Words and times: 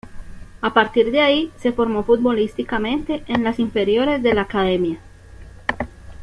A 0.63 0.73
partir 0.73 1.11
de 1.11 1.21
ahí 1.21 1.51
se 1.59 1.73
formó 1.73 2.03
futbolísticamente 2.03 3.23
en 3.27 3.43
las 3.43 3.59
inferiores 3.59 4.23
de 4.23 4.33
La 4.33 4.41
Academia. 4.41 4.97